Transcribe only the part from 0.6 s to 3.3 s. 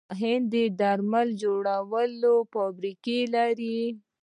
درملو جوړولو فابریکې